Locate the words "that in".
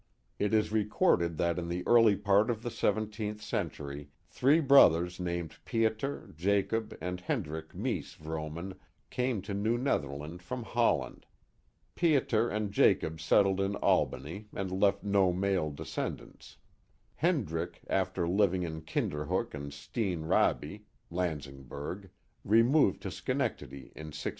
1.37-1.67